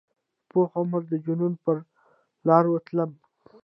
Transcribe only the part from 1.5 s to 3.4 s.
پرلاروتلمه